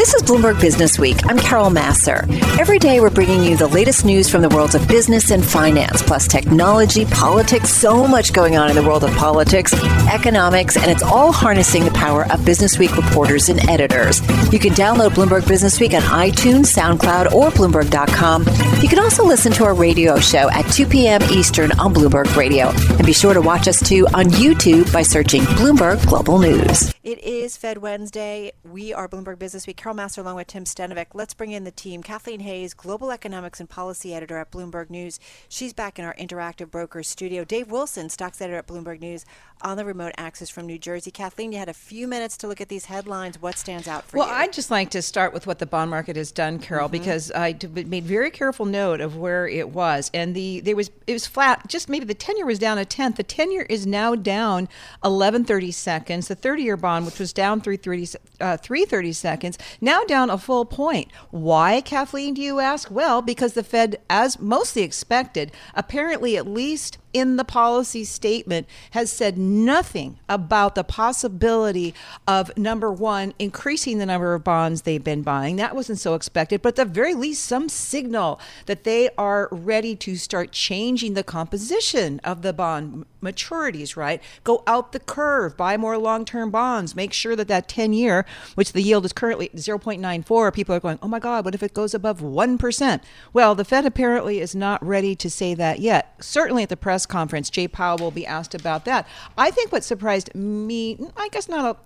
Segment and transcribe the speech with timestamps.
[0.00, 1.18] This is Bloomberg Business Week.
[1.26, 2.26] I'm Carol Massar.
[2.58, 6.00] Every day we're bringing you the latest news from the worlds of business and finance,
[6.00, 9.74] plus technology, politics, so much going on in the world of politics,
[10.08, 14.22] economics, and it's all harnessing the power of Business Week reporters and editors.
[14.50, 18.46] You can download Bloomberg Business Week on iTunes, SoundCloud, or Bloomberg.com.
[18.80, 21.20] You can also listen to our radio show at 2 p.m.
[21.24, 22.68] Eastern on Bloomberg Radio.
[22.96, 26.94] And be sure to watch us too on YouTube by searching Bloomberg Global News.
[27.04, 28.52] It is Fed Wednesday.
[28.64, 29.76] We are Bloomberg Business Week.
[29.94, 31.06] Massar along with Tim Stenovec.
[31.14, 32.02] Let's bring in the team.
[32.02, 35.20] Kathleen Hays, Global Economics and Policy Editor at Bloomberg News.
[35.48, 37.44] She's back in our Interactive Brokers studio.
[37.44, 39.24] Dave Wilson, Stocks Editor at Bloomberg News
[39.62, 41.10] on the remote access from New Jersey.
[41.10, 43.40] Kathleen, you had a few minutes to look at these headlines.
[43.40, 44.32] What stands out for well, you?
[44.32, 46.92] Well, I'd just like to start with what the bond market has done, Carol, mm-hmm.
[46.92, 51.12] because I made very careful note of where it was, and the there was it
[51.12, 51.66] was flat.
[51.68, 53.16] Just maybe the ten year was down a tenth.
[53.16, 54.68] The ten year is now down
[55.04, 56.28] eleven thirty seconds.
[56.28, 58.08] The thirty year bond, which was down three thirty
[58.40, 61.10] uh, three thirty seconds, now down a full point.
[61.30, 62.34] Why, Kathleen?
[62.34, 62.90] Do you ask?
[62.90, 69.12] Well, because the Fed, as mostly expected, apparently at least in the policy statement has
[69.12, 71.94] said nothing about the possibility
[72.26, 75.56] of number one, increasing the number of bonds they've been buying.
[75.56, 79.96] That wasn't so expected, but at the very least, some signal that they are ready
[79.96, 84.22] to start changing the composition of the bond maturities, right?
[84.44, 88.24] Go out the curve, buy more long term bonds, make sure that that 10 year,
[88.54, 91.74] which the yield is currently 0.94, people are going, oh my God, what if it
[91.74, 93.00] goes above 1%?
[93.32, 96.14] Well, the Fed apparently is not ready to say that yet.
[96.20, 99.06] Certainly at the press conference, Jay Powell will be asked about that.
[99.36, 101.76] I think what surprised me, I guess not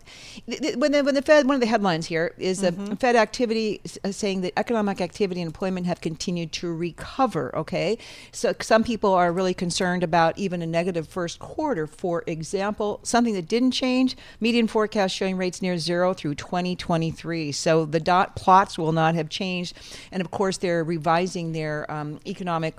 [0.49, 2.85] a, when the, when the Fed, one of the headlines here is mm-hmm.
[2.87, 7.99] the Fed activity uh, saying that economic activity and employment have continued to recover, okay?
[8.33, 11.87] So some people are really concerned about even a negative first first quarter.
[11.87, 17.51] For example, something that didn't change median forecast showing rates near zero through 2023.
[17.53, 19.75] So the dot plots will not have changed.
[20.13, 22.77] And of course, they're revising their um, economic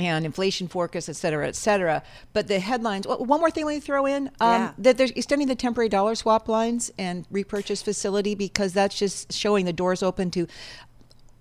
[0.00, 2.02] and inflation forecasts, et cetera, et cetera.
[2.32, 4.72] But the headlines, well, one more thing let me throw in um, yeah.
[4.78, 9.64] that they're extending the temporary dollar swap lines and repurchase facility because that's just showing
[9.64, 10.46] the doors open to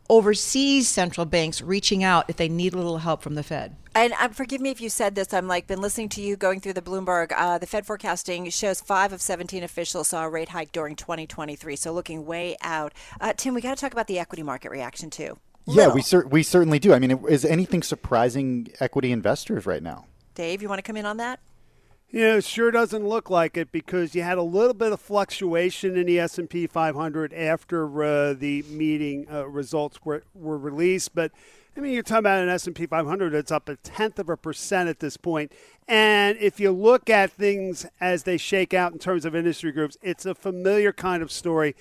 [0.09, 3.75] overseas central banks reaching out if they need a little help from the Fed.
[3.95, 5.33] And um, forgive me if you said this.
[5.33, 7.31] I'm like been listening to you going through the Bloomberg.
[7.35, 11.75] Uh, the Fed forecasting shows five of 17 officials saw a rate hike during 2023.
[11.75, 12.93] So looking way out.
[13.21, 15.37] Uh, Tim, we got to talk about the equity market reaction too.
[15.69, 15.95] Yeah, Little.
[15.95, 16.93] we cer- we certainly do.
[16.93, 20.05] I mean, is anything surprising equity investors right now?
[20.35, 21.39] Dave, you want to come in on that?
[22.11, 25.95] Yeah, it sure doesn't look like it because you had a little bit of fluctuation
[25.95, 31.13] in the S&P 500 after uh, the meeting uh, results were, were released.
[31.13, 31.31] But,
[31.77, 34.89] I mean, you're talking about an S&P 500 that's up a tenth of a percent
[34.89, 35.51] at this point.
[35.87, 39.95] And if you look at things as they shake out in terms of industry groups,
[40.01, 41.75] it's a familiar kind of story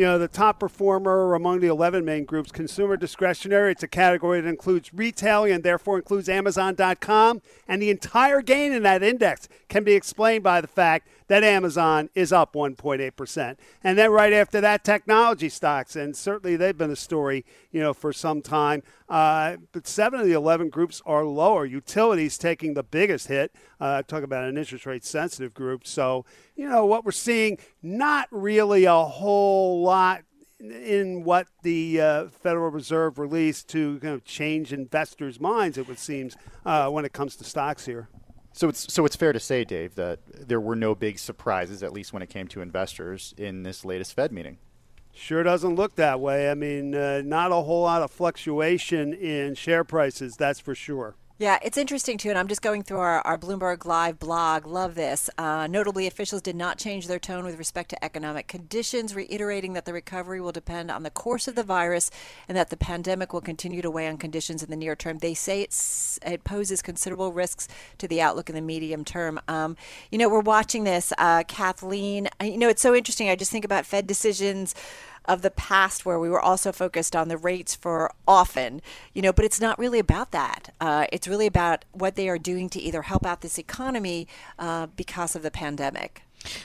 [0.00, 3.72] you know, the top performer among the 11 main groups, consumer discretionary.
[3.72, 7.42] It's a category that includes retail and therefore includes Amazon.com.
[7.68, 12.10] And the entire gain in that index can be explained by the fact that Amazon
[12.16, 13.56] is up 1.8%.
[13.84, 15.94] And then right after that, technology stocks.
[15.94, 18.82] And certainly they've been a story, you know, for some time.
[19.08, 21.64] Uh, but seven of the 11 groups are lower.
[21.64, 23.54] Utilities taking the biggest hit.
[23.78, 25.86] Uh, talk about an interest rate sensitive group.
[25.86, 26.24] So,
[26.56, 30.24] you know, what we're seeing, not really a whole lot
[30.58, 36.00] in what the uh, Federal Reserve released to kind of change investors' minds, it would
[36.00, 36.30] seem,
[36.66, 38.08] uh, when it comes to stocks here.
[38.60, 41.94] So it's so it's fair to say, Dave, that there were no big surprises, at
[41.94, 44.58] least when it came to investors, in this latest Fed meeting.
[45.14, 46.50] Sure doesn't look that way.
[46.50, 51.16] I mean, uh, not a whole lot of fluctuation in share prices, that's for sure.
[51.40, 54.66] Yeah, it's interesting too, and I'm just going through our, our Bloomberg Live blog.
[54.66, 55.30] Love this.
[55.38, 59.86] Uh, notably, officials did not change their tone with respect to economic conditions, reiterating that
[59.86, 62.10] the recovery will depend on the course of the virus
[62.46, 65.16] and that the pandemic will continue to weigh on conditions in the near term.
[65.16, 69.40] They say it poses considerable risks to the outlook in the medium term.
[69.48, 69.78] Um,
[70.10, 72.28] you know, we're watching this, uh, Kathleen.
[72.42, 73.30] You know, it's so interesting.
[73.30, 74.74] I just think about Fed decisions
[75.30, 78.82] of the past where we were also focused on the rates for often,
[79.14, 80.74] you know, but it's not really about that.
[80.80, 84.26] Uh, it's really about what they are doing to either help out this economy
[84.58, 86.22] uh, because of the pandemic.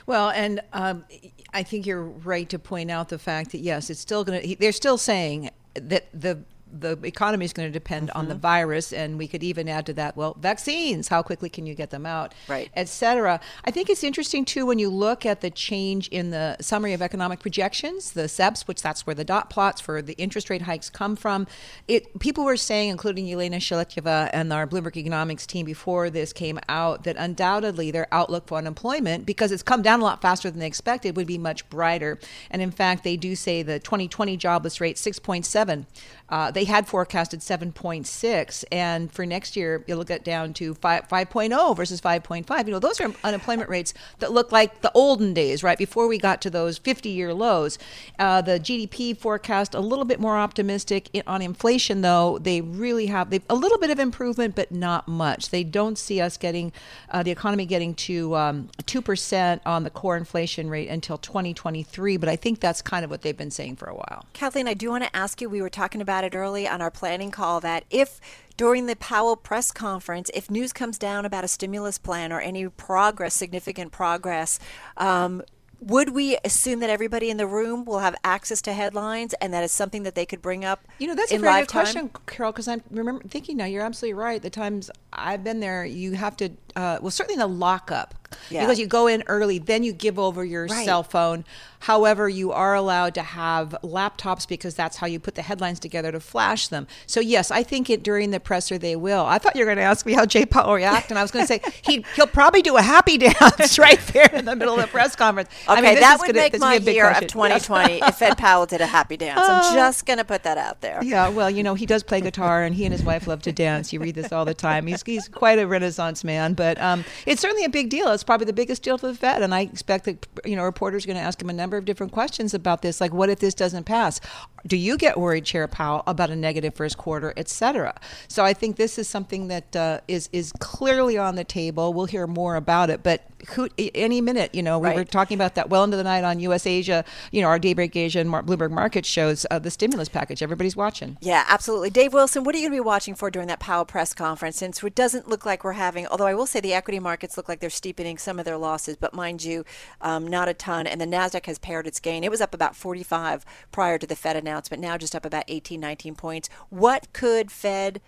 [0.08, 1.06] Well, and um,
[1.54, 4.56] I think you're right to point out the fact that yes, it's still going to.
[4.56, 6.44] They're still saying that the
[6.80, 8.20] the economy is going to depend mm-hmm.
[8.20, 8.42] on the mm-hmm.
[8.42, 11.08] virus, and we could even add to that, well, vaccines.
[11.08, 13.40] How quickly can you get them out, right, etc.
[13.64, 17.02] I think it's interesting too when you look at the change in the summary of
[17.02, 20.90] economic projections, the SEPs, which that's where the dot plots for the interest rate hikes
[20.90, 21.48] come from.
[21.88, 26.60] It people were saying, including Elena Shulyatyeva and our Bloomberg economics team before this came
[26.68, 30.60] out, that undoubtedly their outlook for unemployment, because it's come down a lot faster than
[30.60, 32.20] they expected, would be much brighter.
[32.52, 35.86] And in fact, they do say the 2020 jobless rate 6.7
[36.30, 41.08] uh, they had forecasted 7.6, and for next year, you look at down to 5,
[41.08, 42.66] 5.0 versus 5.5.
[42.66, 46.18] You know, those are unemployment rates that look like the olden days, right before we
[46.18, 47.78] got to those 50-year lows.
[48.18, 52.40] Uh, the GDP forecast a little bit more optimistic on inflation, though.
[52.40, 55.50] They really have they a little bit of improvement, but not much.
[55.50, 56.72] They don't see us getting
[57.12, 62.18] uh, the economy getting to um, two percent on the core inflation rate until 2023.
[62.18, 64.26] But I think that's kind of what they've been saying for a while.
[64.34, 65.50] Kathleen, I do want to ask you.
[65.50, 68.22] We were talking about about it early on our planning call that if
[68.56, 72.70] during the Powell press conference, if news comes down about a stimulus plan or any
[72.70, 74.58] progress, significant progress,
[74.96, 75.44] um,
[75.82, 79.62] would we assume that everybody in the room will have access to headlines and that
[79.62, 80.88] is something that they could bring up?
[81.00, 84.14] You know, that's a very good question, Carol, because I'm remember thinking now, you're absolutely
[84.14, 84.42] right.
[84.42, 88.62] The times I've been there, you have to, uh, well, certainly in the lockup yeah.
[88.62, 90.86] because you go in early, then you give over your right.
[90.86, 91.46] cell phone.
[91.86, 96.12] However, you are allowed to have laptops because that's how you put the headlines together
[96.12, 96.88] to flash them.
[97.06, 99.24] So yes, I think it during the presser they will.
[99.24, 101.30] I thought you were going to ask me how Jay Powell reacted, and I was
[101.30, 104.74] going to say he he'll probably do a happy dance right there in the middle
[104.74, 105.50] of the press conference.
[105.70, 107.24] Okay, I mean, that would gonna, make my year question.
[107.26, 109.40] of 2020 if Ed Powell did a happy dance.
[109.40, 111.04] I'm just going to put that out there.
[111.04, 113.52] Yeah, well, you know, he does play guitar, and he and his wife love to
[113.52, 113.94] dance.
[113.94, 114.88] You read this all the time.
[114.88, 118.10] He's he's quite a Renaissance man, but um, it's certainly a big deal.
[118.10, 121.06] It's probably the biggest deal for the Fed, and I expect that you know reporters
[121.06, 123.40] are going to ask him a number of different questions about this, like what if
[123.40, 124.20] this doesn't pass?
[124.68, 127.96] Do you get worried, Chair Powell, about a negative first quarter, et cetera?
[128.28, 131.94] So I think this is something that uh, is is clearly on the table.
[131.94, 134.96] We'll hear more about it, but who, any minute, you know, we right.
[134.96, 136.66] were talking about that well into the night on U.S.
[136.66, 140.42] Asia, you know, our Daybreak Asia and Bloomberg Market shows uh, the stimulus package.
[140.42, 141.18] Everybody's watching.
[141.22, 141.92] Yeah, absolutely.
[141.92, 144.58] Dave Wilson, what are you going to be watching for during that Powell press conference?
[144.58, 147.48] Since it doesn't look like we're having, although I will say the equity markets look
[147.48, 149.64] like they're steepening some of their losses, but mind you,
[150.02, 150.88] um, not a ton.
[150.88, 152.24] And the Nasdaq has pared its gain.
[152.24, 154.55] It was up about 45 prior to the Fed announcement.
[154.70, 156.50] But now just up about 18, 19 points.
[156.70, 158.02] What could Fed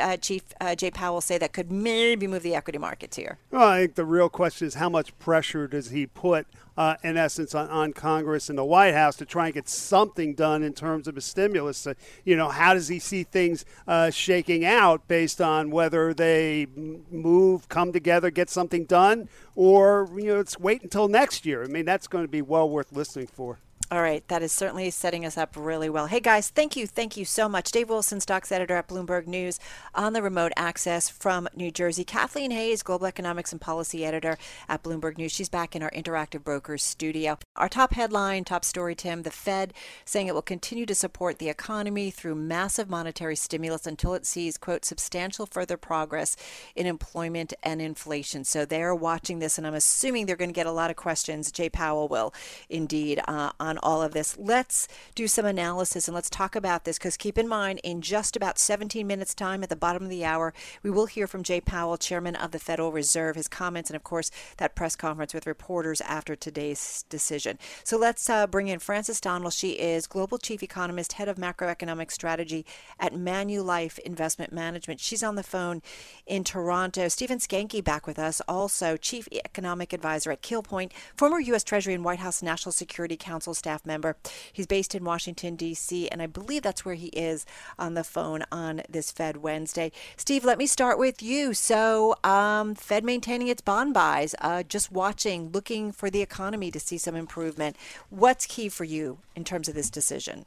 [0.00, 3.38] uh, Chief uh, Jay Powell say that could maybe move the equity markets here?
[3.50, 6.46] Well, I think the real question is how much pressure does he put,
[6.76, 10.34] uh, in essence, on, on, Congress and the White House to try and get something
[10.34, 11.86] done in terms of a stimulus?
[11.86, 11.94] Uh,
[12.24, 17.68] you know, how does he see things uh, shaking out based on whether they move,
[17.68, 21.64] come together, get something done, or you know, it's wait until next year?
[21.64, 23.58] I mean, that's going to be well worth listening for.
[23.90, 26.06] All right, that is certainly setting us up really well.
[26.06, 27.70] Hey guys, thank you, thank you so much.
[27.70, 29.60] Dave Wilson, stocks editor at Bloomberg News
[29.94, 32.02] on the remote access from New Jersey.
[32.02, 34.38] Kathleen Hays, global economics and policy editor
[34.70, 35.32] at Bloomberg News.
[35.32, 37.38] She's back in our interactive brokers studio.
[37.56, 39.74] Our top headline, top story, Tim the Fed
[40.06, 44.56] saying it will continue to support the economy through massive monetary stimulus until it sees,
[44.56, 46.36] quote, substantial further progress
[46.74, 48.44] in employment and inflation.
[48.44, 51.52] So they're watching this, and I'm assuming they're going to get a lot of questions.
[51.52, 52.32] Jay Powell will
[52.70, 54.36] indeed uh, on on all of this.
[54.38, 58.36] Let's do some analysis and let's talk about this because keep in mind, in just
[58.36, 61.60] about 17 minutes' time at the bottom of the hour, we will hear from Jay
[61.60, 65.46] Powell, chairman of the Federal Reserve, his comments, and of course, that press conference with
[65.46, 67.58] reporters after today's decision.
[67.82, 69.52] So let's uh, bring in Frances Donald.
[69.52, 72.64] She is Global Chief Economist, Head of Macroeconomic Strategy
[73.00, 75.00] at Manulife Investment Management.
[75.00, 75.82] She's on the phone
[76.26, 77.08] in Toronto.
[77.08, 81.64] Stephen Skancke back with us, also Chief Economic Advisor at Keel Point, former U.S.
[81.64, 84.14] Treasury and White House National Security Council staff member.
[84.52, 87.46] He's based in Washington, D.C., and I believe that's where he is
[87.78, 89.90] on the phone on this Fed Wednesday.
[90.18, 91.54] Steve, let me start with you.
[91.54, 96.78] So, um, Fed maintaining its bond buys, uh, just watching, looking for the economy to
[96.78, 97.76] see some improvement.
[98.10, 100.44] What's key for you in terms of this decision?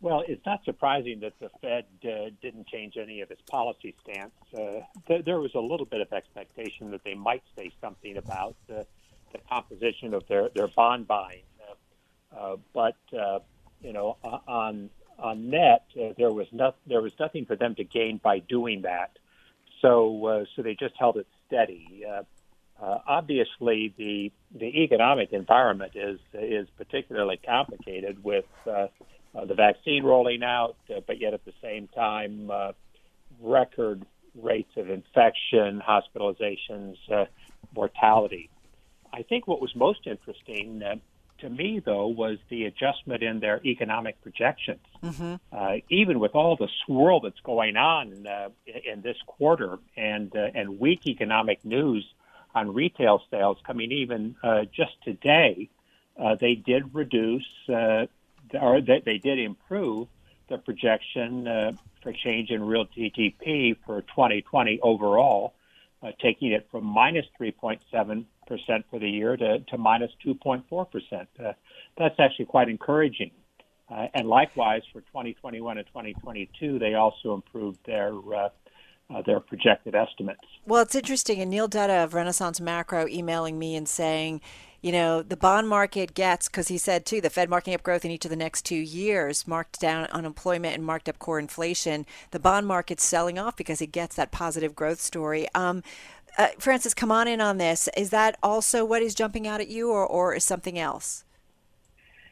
[0.00, 4.30] Well, it's not surprising that the Fed uh, didn't change any of its policy stance.
[4.56, 8.54] Uh, th- there was a little bit of expectation that they might say something about
[8.70, 8.84] uh,
[9.32, 11.42] the composition of their, their bond buying.
[12.36, 13.38] Uh, but uh,
[13.80, 17.84] you know, on on net, uh, there was not there was nothing for them to
[17.84, 19.18] gain by doing that.
[19.80, 22.04] So so they just held it steady.
[22.80, 28.46] obviously, the the economic environment is is particularly complicated with
[29.34, 32.72] uh, the vaccine rolling out, uh, but yet at the same time, uh,
[33.40, 34.04] record
[34.34, 36.96] rates of infection, hospitalizations,
[37.74, 38.48] mortality.
[39.12, 40.82] I think what was most interesting
[41.38, 44.84] to me, though, was the adjustment in their economic projections.
[45.02, 45.34] Mm-hmm.
[45.52, 48.48] Uh, even with all the swirl that's going on uh,
[48.84, 52.04] in this quarter and uh, and weak economic news
[52.54, 55.68] on retail sales coming even uh, just today,
[56.18, 58.06] uh, they did reduce uh,
[58.60, 60.08] or they, they did improve
[60.48, 65.52] the projection for change in real GDP for 2020 overall,
[66.20, 71.28] taking it from minus 3.7 percent for the year to, to minus 2.4 percent.
[71.38, 71.52] Uh,
[71.96, 73.30] that's actually quite encouraging.
[73.90, 78.48] Uh, and likewise for 2021 and 2022, they also improved their uh,
[79.10, 80.40] uh, their projected estimates.
[80.66, 81.40] Well, it's interesting.
[81.40, 84.42] And Neil Dutta of Renaissance Macro emailing me and saying,
[84.80, 88.04] you know, the bond market gets, because he said too, the Fed marking up growth
[88.04, 92.06] in each of the next two years, marked down unemployment and marked up core inflation.
[92.30, 95.48] The bond market's selling off because it gets that positive growth story.
[95.54, 95.82] Um,
[96.38, 97.88] uh, Frances, come on in on this.
[97.96, 101.24] Is that also what is jumping out at you, or, or is something else?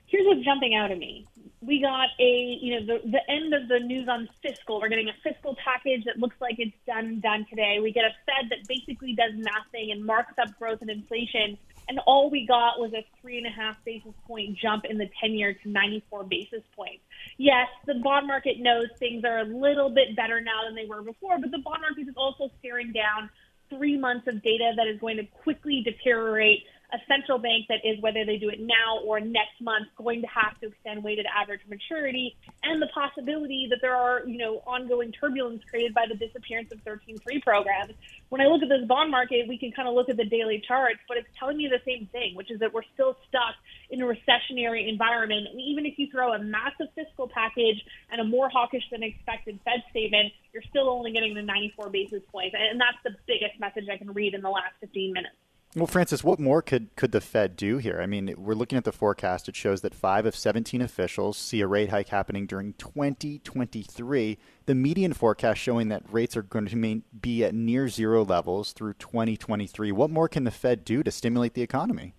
[0.06, 1.26] Here's what's jumping out at me.
[1.60, 4.80] We got a, you know, the, the end of the news on fiscal.
[4.80, 7.80] We're getting a fiscal package that looks like it's done done today.
[7.82, 11.58] We get a Fed that basically does nothing and marks up growth and inflation.
[11.88, 15.08] And all we got was a three and a half basis point jump in the
[15.20, 17.02] 10 year to 94 basis points.
[17.36, 21.02] Yes, the bond market knows things are a little bit better now than they were
[21.02, 23.28] before, but the bond market is also staring down
[23.70, 26.60] three months of data that is going to quickly deteriorate
[26.92, 30.28] a central bank that is, whether they do it now or next month, going to
[30.28, 35.12] have to extend weighted average maturity, and the possibility that there are, you know, ongoing
[35.12, 37.92] turbulence created by the disappearance of 13.3 programs.
[38.28, 40.62] When I look at this bond market, we can kind of look at the daily
[40.66, 43.54] charts, but it's telling me the same thing, which is that we're still stuck
[43.90, 45.46] in a recessionary environment.
[45.50, 49.58] And even if you throw a massive fiscal package and a more hawkish than expected
[49.64, 52.56] Fed statement, you're still only getting the 94 basis points.
[52.58, 55.36] And that's the biggest message I can read in the last 15 minutes.
[55.76, 58.00] Well, Frances, what more could, could the Fed do here?
[58.00, 59.46] I mean, we're looking at the forecast.
[59.46, 64.38] It shows that five of 17 officials see a rate hike happening during 2023.
[64.64, 68.94] The median forecast showing that rates are going to be at near zero levels through
[68.94, 69.92] 2023.
[69.92, 72.14] What more can the Fed do to stimulate the economy?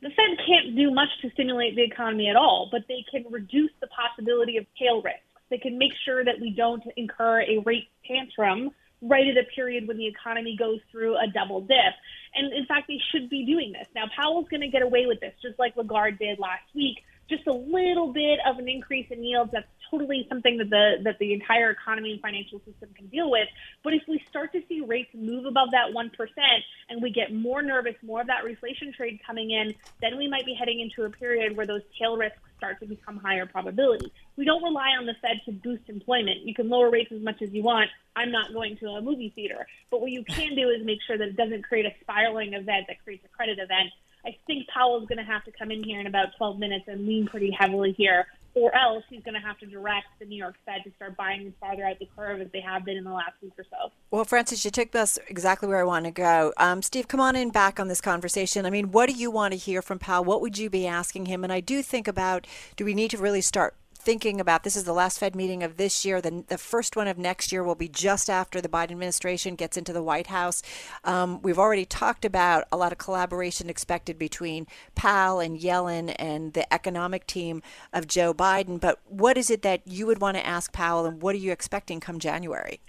[0.00, 3.72] The Fed can't do much to stimulate the economy at all, but they can reduce
[3.82, 5.20] the possibility of tail risks.
[5.50, 8.70] They can make sure that we don't incur a rate tantrum
[9.04, 11.94] right at a period when the economy goes through a double dip.
[12.34, 13.86] And in fact, they should be doing this.
[13.94, 16.98] Now, Powell's going to get away with this, just like Lagarde did last week.
[17.28, 19.50] Just a little bit of an increase in yields.
[19.52, 23.48] That's totally something that the that the entire economy and financial system can deal with.
[23.82, 27.32] But if we start to see rates move above that one percent and we get
[27.32, 31.04] more nervous, more of that reflation trade coming in, then we might be heading into
[31.04, 34.12] a period where those tail risks start to become higher probability.
[34.36, 36.40] We don't rely on the Fed to boost employment.
[36.44, 37.90] You can lower rates as much as you want.
[38.16, 39.66] I'm not going to a movie theater.
[39.90, 42.86] But what you can do is make sure that it doesn't create a spiraling event
[42.88, 43.90] that creates a credit event.
[44.24, 47.06] I think Powell's going to have to come in here in about 12 minutes and
[47.06, 50.54] lean pretty heavily here or else he's going to have to direct the New York
[50.64, 53.32] Fed to start buying farther out the curve as they have been in the last
[53.42, 53.90] week or so.
[54.10, 56.52] Well, Frances, you took us exactly where I want to go.
[56.56, 58.64] Um, Steve, come on in back on this conversation.
[58.64, 60.24] I mean, what do you want to hear from Powell?
[60.24, 61.42] What would you be asking him?
[61.42, 64.84] And I do think about do we need to really start thinking about this is
[64.84, 66.20] the last Fed meeting of this year.
[66.20, 69.76] The, the first one of next year will be just after the Biden administration gets
[69.76, 70.62] into the White House.
[71.04, 76.52] Um, we've already talked about a lot of collaboration expected between Powell and Yellen and
[76.52, 78.78] the economic team of Joe Biden.
[78.78, 81.52] But what is it that you would want to ask Powell, and what are you
[81.52, 82.80] expecting come January?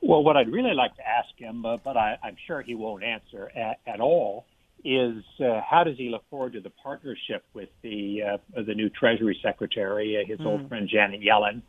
[0.00, 3.02] Well, what I'd really like to ask him, uh, but I, am sure he won't
[3.02, 4.44] answer at, at all,
[4.84, 8.90] is uh, how does he look forward to the partnership with the uh, the new
[8.90, 10.46] Treasury Secretary, uh, his mm.
[10.46, 11.62] old friend Janet Yellen,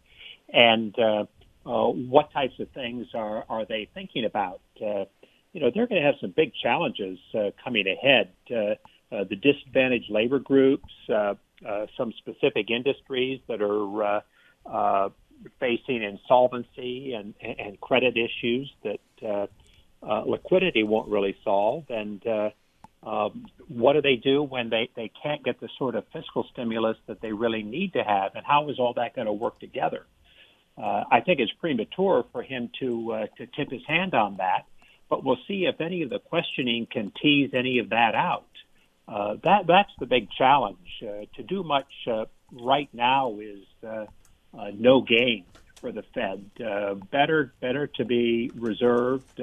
[0.50, 1.26] and uh,
[1.66, 4.62] uh, what types of things are are they thinking about?
[4.82, 5.06] Uh,
[5.54, 8.32] you know, they're going to have some big challenges uh, coming ahead.
[8.52, 8.76] Uh,
[9.16, 14.22] uh, the disadvantaged labor groups, uh, uh, some specific industries that are uh,
[14.66, 15.10] uh,
[15.60, 19.48] facing insolvency and, and credit issues that uh,
[20.04, 22.50] uh, liquidity won't really solve, and uh,
[23.06, 26.98] um, what do they do when they, they can't get the sort of fiscal stimulus
[27.08, 30.06] that they really need to have, and how is all that going to work together?
[30.78, 34.66] Uh, I think it's premature for him to uh, to tip his hand on that,
[35.10, 38.48] but we'll see if any of the questioning can tease any of that out.
[39.08, 41.02] Uh, that that's the big challenge.
[41.02, 44.06] Uh, to do much uh, right now is uh,
[44.74, 45.46] no gain
[45.80, 46.50] for the Fed.
[47.12, 49.40] Better better to be reserved,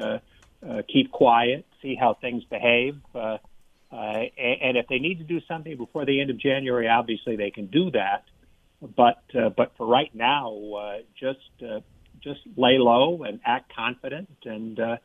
[0.93, 2.99] keep quiet, see how things behave.
[3.93, 7.37] Uh, uh, and if they need to do something before the end of January, obviously
[7.37, 8.25] they can do that.
[8.81, 11.81] But uh, but for right now, uh, just uh,
[12.23, 14.97] just lay low and act confident and uh,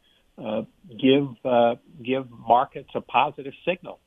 [0.44, 0.62] uh,
[1.00, 4.00] give uh, give markets a positive signal.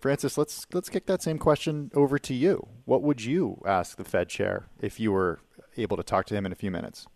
[0.00, 2.66] Frances, let's let's kick that same question over to you.
[2.84, 5.40] What would you ask the Fed chair if you were
[5.76, 7.06] able to talk to him in a few minutes?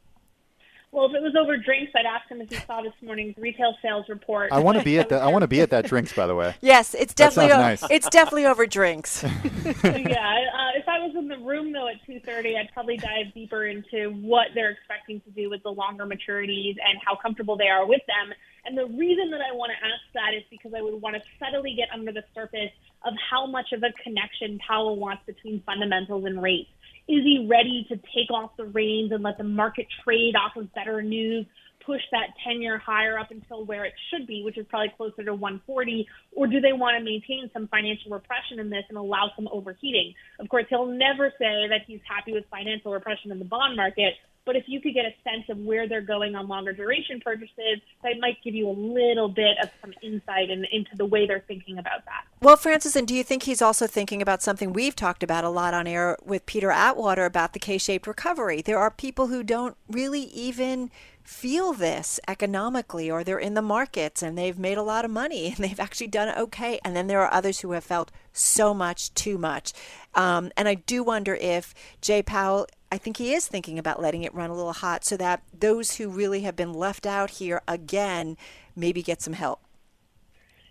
[0.94, 3.74] Well, if it was over drinks, I'd ask him if he saw this morning's retail
[3.82, 4.52] sales report.
[4.52, 5.22] I want to be at that.
[5.22, 6.54] I want to be at that drinks, by the way.
[6.60, 7.82] Yes, it's definitely o- nice.
[7.90, 9.24] it's definitely over drinks.
[9.24, 13.66] yeah, uh, if I was in the room though at 2:30, I'd probably dive deeper
[13.66, 17.84] into what they're expecting to do with the longer maturities and how comfortable they are
[17.88, 18.32] with them.
[18.64, 21.22] And the reason that I want to ask that is because I would want to
[21.40, 22.70] subtly get under the surface
[23.04, 26.70] of how much of a connection Powell wants between fundamentals and rates.
[27.06, 30.73] Is he ready to take off the reins and let the market trade off of
[30.75, 31.46] better news,
[31.84, 35.23] push that 10 year higher up until where it should be, which is probably closer
[35.23, 36.06] to 140?
[36.32, 40.14] Or do they want to maintain some financial repression in this and allow some overheating?
[40.40, 44.14] Of course, he'll never say that he's happy with financial repression in the bond market,
[44.44, 47.80] but if you could get a sense of where they're going on longer duration purchases,
[48.02, 51.44] that might give you a little bit of some insight in, into the way they're
[51.46, 52.24] thinking about that.
[52.40, 55.48] Well, Frances, and do you think he's also thinking about something we've talked about a
[55.48, 58.60] lot on air with Peter Atwater about the K shaped recovery?
[58.60, 60.90] There are people who don't really even
[61.24, 65.46] feel this economically or they're in the markets and they've made a lot of money
[65.46, 66.78] and they've actually done okay.
[66.84, 69.72] And then there are others who have felt so much too much.
[70.14, 74.22] Um, and I do wonder if Jay Powell I think he is thinking about letting
[74.22, 77.60] it run a little hot so that those who really have been left out here
[77.66, 78.36] again
[78.76, 79.63] maybe get some help.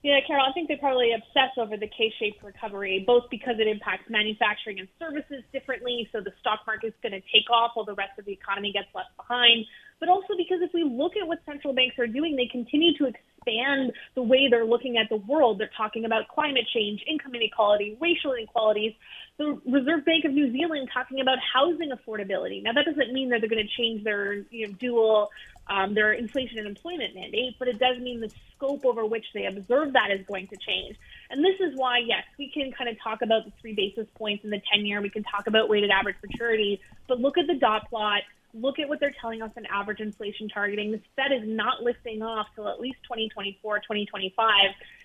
[0.04, 4.10] Yeah, Carol, I think they probably obsess over the K-shaped recovery, both because it impacts
[4.10, 8.20] manufacturing and services differently, so the stock market's going to take off while the rest
[8.20, 9.64] of the economy gets left behind,
[10.02, 13.08] but also because if we look at what central banks are doing, they continue to
[13.08, 15.58] expand the way they're looking at the world.
[15.58, 18.92] They're talking about climate change, income inequality, racial inequalities
[19.38, 22.62] the Reserve Bank of New Zealand talking about housing affordability.
[22.62, 25.30] Now, that doesn't mean that they're going to change their you know, dual
[25.68, 29.46] um, their inflation and employment mandate, but it does mean the scope over which they
[29.46, 30.98] observe that is going to change.
[31.30, 34.44] And this is why, yes, we can kind of talk about the three basis points
[34.44, 35.02] in the 10 year.
[35.02, 38.88] We can talk about weighted average maturity, but look at the dot plot look at
[38.88, 40.92] what they're telling us in average inflation targeting.
[40.92, 44.52] The Fed is not lifting off till at least 2024, 2025,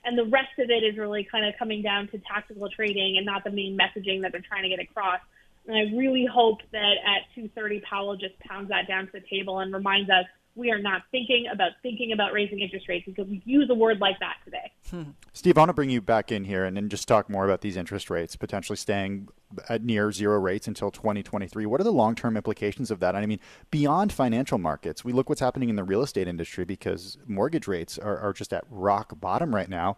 [0.05, 3.25] and the rest of it is really kind of coming down to tactical trading and
[3.25, 5.21] not the main messaging that they're trying to get across.
[5.67, 9.59] And I really hope that at 2:30 Powell just pounds that down to the table
[9.61, 10.27] and reminds us
[10.59, 14.01] we are not thinking about thinking about raising interest rates because we use a word
[14.01, 14.73] like that today.
[14.91, 15.11] Hmm.
[15.33, 17.61] Steve, I want to bring you back in here and then just talk more about
[17.61, 19.29] these interest rates potentially staying
[19.69, 21.65] at near zero rates until 2023.
[21.65, 23.15] What are the long term implications of that?
[23.15, 23.39] I mean,
[23.71, 27.97] beyond financial markets, we look what's happening in the real estate industry because mortgage rates
[27.97, 29.97] are, are just at rock bottom right now,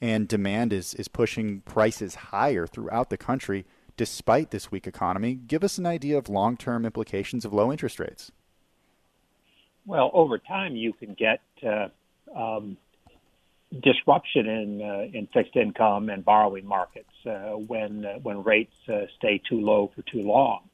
[0.00, 3.64] and demand is, is pushing prices higher throughout the country
[3.96, 5.34] despite this weak economy.
[5.34, 8.30] Give us an idea of long term implications of low interest rates.
[9.86, 11.88] Well, over time, you can get uh,
[12.34, 12.76] um,
[13.80, 19.06] disruption in uh, in fixed income and borrowing markets uh, when uh, when rates uh,
[19.16, 20.68] stay too low for too long.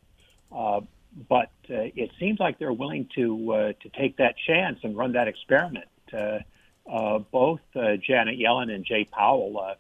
[0.53, 0.81] Uh,
[1.29, 5.89] but it seems like they're willing to to take that chance and run that experiment.
[6.13, 9.75] both Janet Yellen and Jay Powell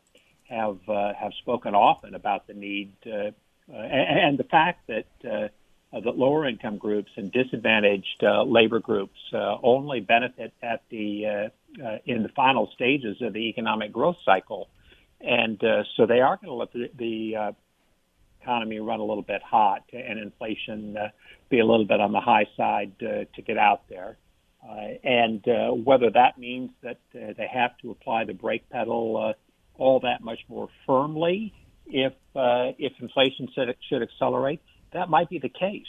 [0.48, 5.06] have have spoken often about the need and the fact that
[6.08, 11.84] that lower income groups and disadvantaged uh, labor groups uh, only benefit at the uh,
[11.84, 14.68] uh, in the final stages of the economic growth cycle,
[15.20, 17.54] and uh, so they are going to let the, the
[18.40, 20.96] economy run a little bit hot and inflation
[21.50, 24.16] be a little bit on the high side to get out there.
[25.04, 25.44] and
[25.84, 29.34] whether that means that they have to apply the brake pedal
[29.76, 31.52] all that much more firmly
[31.86, 34.60] if if inflation should, should accelerate,
[34.92, 35.86] that might be the case.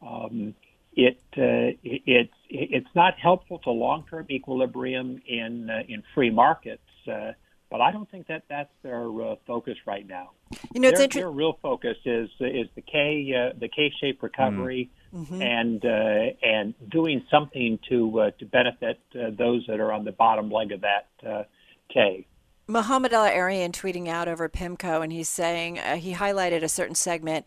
[0.00, 0.54] Um,
[0.94, 6.82] it, uh, it, it, it's not helpful to long-term equilibrium in uh, in free markets,
[7.06, 7.32] uh,
[7.70, 10.30] but I don't think that that's their uh, focus right now.
[10.74, 14.90] You know, their, inter- their real focus is is the K uh, the K-shaped recovery.
[15.14, 15.40] Mm-hmm.
[15.40, 20.70] And uh, and doing something to to benefit those that are on the bottom leg
[20.72, 21.46] of that
[21.90, 22.26] K.
[22.66, 27.46] Mohamed El-Erian tweeting out over PIMCO, and he's saying he highlighted a certain segment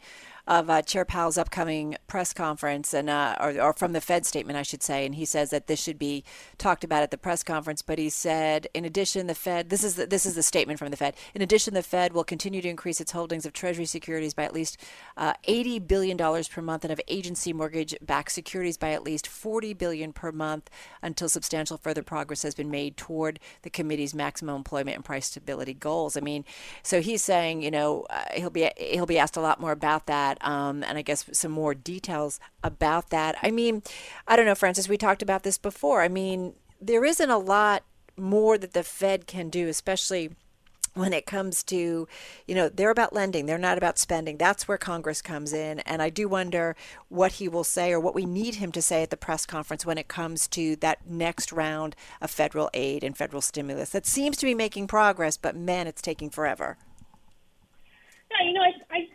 [0.52, 4.60] of uh, Chair Powell's upcoming press conference, and uh, or, or, from the Fed statement,
[4.60, 5.06] I should say.
[5.06, 6.26] And he says that this should be
[6.58, 7.82] talked about at the press conference.
[7.82, 9.70] But he said, in addition, the Fed.
[9.70, 11.16] This is the, this is the statement from the Fed.
[11.34, 14.54] In addition, the Fed will continue to increase its holdings of Treasury securities by at
[14.54, 14.78] least
[15.16, 19.74] uh, 80 billion dollars per month, and of agency mortgage-backed securities by at least 40
[19.76, 20.70] billion per month,
[21.02, 25.74] until substantial further progress has been made toward the committee's maximum employment and price stability
[25.74, 26.18] goals.
[26.18, 26.44] I mean,
[26.84, 30.08] so he's saying, you know, uh, he'll be he'll be asked a lot more about
[30.08, 33.36] that um, and I guess some more details about that.
[33.41, 33.84] I mean,
[34.27, 36.01] I don't know, Frances, we talked about this before.
[36.01, 37.84] I mean, there isn't a lot
[38.17, 40.32] more that the Fed can do, especially
[40.93, 42.08] when it comes to,
[42.47, 44.38] you know, they're about lending, they're not about spending.
[44.38, 45.80] That's where Congress comes in.
[45.82, 46.75] And I do wonder
[47.08, 49.86] what he will say or what we need him to say at the press conference
[49.86, 54.36] when it comes to that next round of federal aid and federal stimulus that seems
[54.38, 56.77] to be making progress, but man, it's taking forever.
[58.30, 59.08] Yeah, you know, I, I,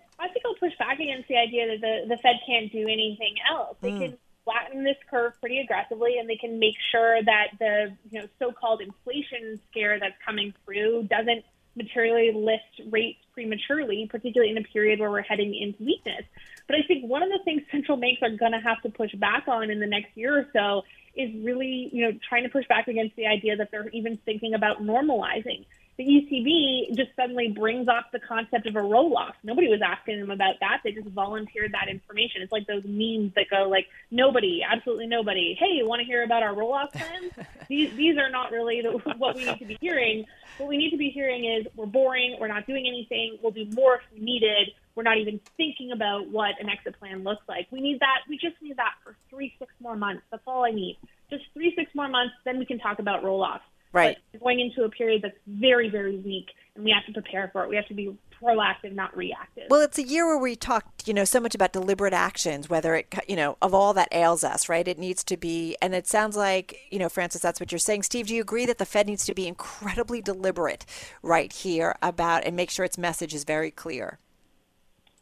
[0.67, 3.77] push back against the idea that the, the Fed can't do anything else.
[3.81, 3.99] They mm.
[4.01, 8.29] can flatten this curve pretty aggressively and they can make sure that the you know
[8.39, 14.99] so-called inflation scare that's coming through doesn't materially lift rates prematurely, particularly in a period
[14.99, 16.23] where we're heading into weakness.
[16.67, 19.15] But I think one of the things central banks are going to have to push
[19.15, 22.67] back on in the next year or so is really, you know, trying to push
[22.67, 25.65] back against the idea that they're even thinking about normalizing
[25.97, 29.35] the ECB just suddenly brings off the concept of a roll off.
[29.43, 30.83] Nobody was asking them about that.
[30.85, 32.43] They just volunteered that information.
[32.43, 35.57] It's like those memes that go like, nobody, absolutely nobody.
[35.59, 37.33] Hey, you want to hear about our roll off plans?
[37.69, 40.27] these, these are not really the, what we need to be hearing.
[40.59, 42.37] What we need to be hearing is we're boring.
[42.39, 43.39] We're not doing anything.
[43.43, 44.73] We'll do more if we needed.
[44.95, 47.69] We're not even thinking about what an exit plan looks like.
[47.71, 48.21] We need that.
[48.29, 50.23] We just need that for three, six more months.
[50.31, 50.99] That's all I need.
[51.31, 52.35] Just three, six more months.
[52.45, 53.65] Then we can talk about roll offs.
[53.97, 54.19] Right.
[54.33, 57.65] But going into a period that's very, very weak, and we have to prepare for
[57.65, 57.71] it.
[57.71, 59.65] We have to be proactive, not reactive.
[59.71, 62.95] Well, it's a year where we talked, you know, so much about deliberate actions, whether
[62.95, 64.87] it, you know, of all that ails us, right?
[64.87, 68.03] It needs to be, and it sounds like, you know, Frances, that's what you're saying.
[68.03, 70.85] Steve, do you agree that the Fed needs to be incredibly deliberate
[71.23, 74.19] right here about and make sure its message is very clear?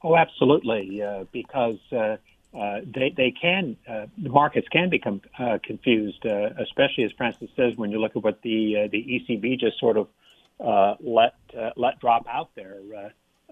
[0.03, 1.79] Oh, absolutely, uh, because.
[1.93, 2.17] Uh,
[2.55, 7.49] uh, they they can uh, the markets can become uh, confused, uh, especially as Frances
[7.57, 10.09] says when you look at what the uh, the ECB just sort of
[11.01, 11.35] let
[11.77, 12.77] let drop out there.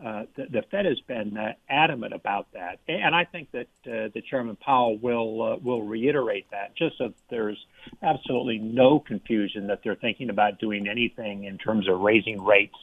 [0.01, 1.39] The, the, Fed has been
[1.69, 6.99] adamant about that, and I think that the Chairman Powell will will reiterate that, just
[6.99, 7.59] so there's
[8.03, 12.79] absolutely no confusion that they're thinking about doing anything in terms of raising rates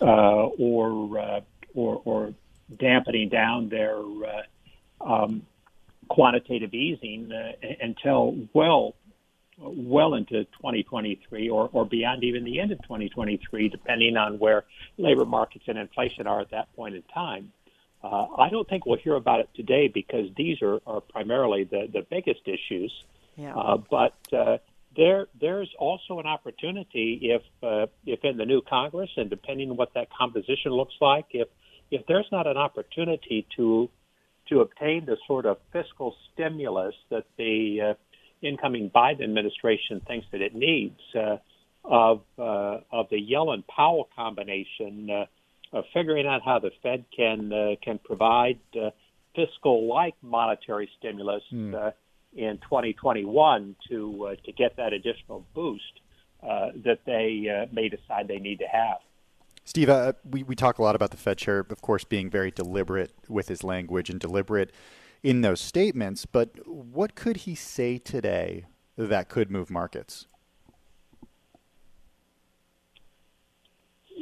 [0.00, 1.42] or
[1.74, 2.34] or or
[2.78, 4.00] dampening down their
[5.00, 5.42] um,
[6.08, 8.94] quantitative easing uh, until well
[9.62, 14.64] well into 2023 or, or beyond even the end of 2023, depending on where
[14.96, 17.52] labor markets and inflation are at that point in time.
[18.02, 21.88] Uh, I don't think we'll hear about it today because these are, are primarily the,
[21.92, 22.92] the biggest issues.
[23.36, 23.54] Yeah.
[23.54, 24.58] Uh, but uh,
[24.96, 29.76] there there's also an opportunity if uh, if in the new Congress and depending on
[29.76, 31.48] what that composition looks like, if
[31.90, 33.90] if there's not an opportunity to
[34.50, 37.94] to obtain the sort of fiscal stimulus that the uh,
[38.46, 41.36] incoming Biden administration thinks that it needs uh,
[41.84, 47.52] of uh, of the Yellen Powell combination, uh, of figuring out how the Fed can
[47.52, 48.90] uh, can provide uh,
[49.34, 51.74] fiscal like monetary stimulus mm.
[51.74, 51.92] uh,
[52.34, 56.00] in 2021 to uh, to get that additional boost
[56.42, 58.98] uh, that they uh, may decide they need to have.
[59.64, 62.50] Steve, uh, we, we talk a lot about the Fed chair, of course, being very
[62.50, 64.72] deliberate with his language and deliberate
[65.22, 66.26] in those statements.
[66.26, 68.64] But what could he say today
[68.96, 70.26] that could move markets?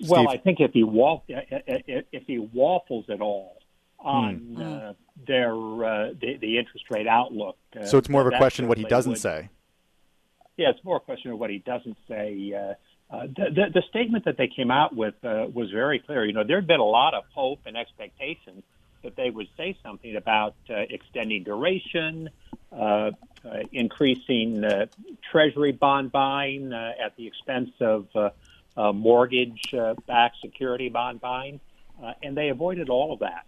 [0.06, 0.28] Well, Steve?
[0.28, 3.56] I think if he wa- if he waffles at all
[3.98, 4.90] on mm.
[4.90, 4.92] uh,
[5.26, 8.78] their uh, the, the, interest rate outlook, uh, so it's more of a question what
[8.78, 9.48] he doesn't would, say.
[10.56, 12.76] Yeah, it's more a question of what he doesn't say.
[13.10, 16.24] Uh, the, the, the statement that they came out with uh, was very clear.
[16.24, 18.62] You know, there had been a lot of hope and expectation
[19.02, 22.28] that they would say something about uh, extending duration,
[22.72, 23.12] uh, uh,
[23.72, 24.86] increasing uh,
[25.30, 28.30] treasury bond buying uh, at the expense of uh,
[28.76, 31.60] uh, mortgage uh, backed security bond buying,
[32.02, 33.46] uh, and they avoided all of that.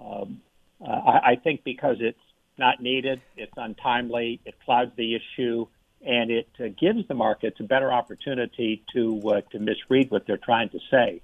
[0.00, 0.40] Um,
[0.80, 2.18] uh, I, I think because it's
[2.56, 5.66] not needed, it's untimely, it clouds the issue,
[6.04, 10.36] and it uh, gives the markets a better opportunity to uh, to misread what they're
[10.36, 11.20] trying to say.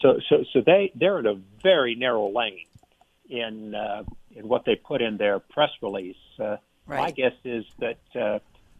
[0.00, 2.66] So so so they they're in a very narrow lane
[3.28, 6.16] in uh, in what they put in their press release.
[6.38, 7.00] Uh, right.
[7.00, 8.38] My guess is that uh,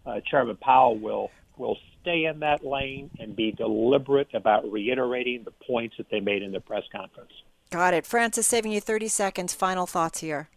[0.09, 5.53] uh, Chairman Powell will will stay in that lane and be deliberate about reiterating the
[5.67, 7.33] points that they made in the press conference.
[7.71, 8.47] Got it, Frances.
[8.47, 9.55] Saving you thirty seconds.
[9.55, 10.49] Final thoughts here.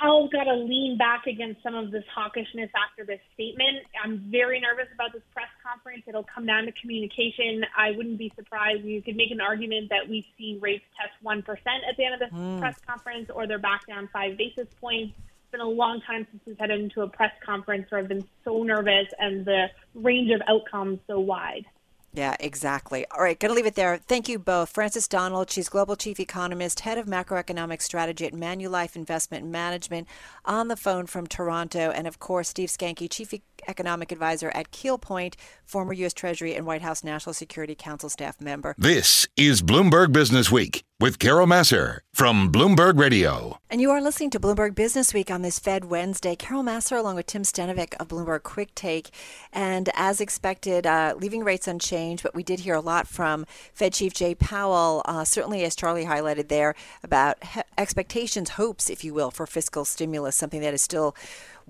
[0.00, 3.84] Powell's got to lean back against some of this hawkishness after this statement.
[4.04, 6.04] I'm very nervous about this press conference.
[6.06, 7.64] It'll come down to communication.
[7.76, 8.84] I wouldn't be surprised.
[8.84, 12.20] You could make an argument that we see rates test 1% at the end of
[12.20, 12.60] this mm.
[12.60, 15.14] press conference or they're back down five basis points.
[15.18, 18.26] It's been a long time since we've headed into a press conference where I've been
[18.44, 21.64] so nervous and the range of outcomes so wide.
[22.14, 23.04] Yeah, exactly.
[23.10, 23.98] All right, going to leave it there.
[23.98, 24.70] Thank you both.
[24.70, 30.08] Frances Donald, she's Global Chief Economist, Head of Macroeconomic Strategy at Manulife Investment Management,
[30.44, 31.90] on the phone from Toronto.
[31.90, 33.34] And of course, Steve Skancke, Chief
[33.66, 36.12] Economic Advisor at Keel Point, former U.S.
[36.14, 38.74] Treasury and White House National Security Council staff member.
[38.78, 43.58] This is Bloomberg Business Week with Carol Massar from Bloomberg Radio.
[43.70, 46.34] And you are listening to Bloomberg Business Week on this Fed Wednesday.
[46.34, 49.10] Carol Massar along with Tim Stenovec of Bloomberg QuickTake.
[49.52, 53.92] And as expected, uh, leaving rates unchanged, but we did hear a lot from Fed
[53.92, 59.14] Chief Jay Powell, uh, certainly as Charlie highlighted there, about he- expectations, hopes, if you
[59.14, 61.14] will, for fiscal stimulus, something that is still